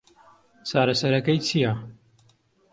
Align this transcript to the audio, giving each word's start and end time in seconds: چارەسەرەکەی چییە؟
چارەسەرەکەی 0.67 1.43
چییە؟ 1.47 1.71